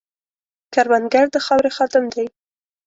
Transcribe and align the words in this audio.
کروندګر 0.73 1.25
د 1.31 1.35
خاورې 1.45 1.71
خادم 1.77 2.05
دی 2.13 2.25